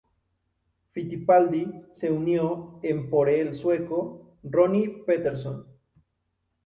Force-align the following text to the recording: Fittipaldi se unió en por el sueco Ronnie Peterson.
Fittipaldi 0.93 1.67
se 1.91 2.09
unió 2.11 2.79
en 2.81 3.07
por 3.11 3.29
el 3.29 3.53
sueco 3.53 4.35
Ronnie 4.41 5.03
Peterson. 5.05 5.67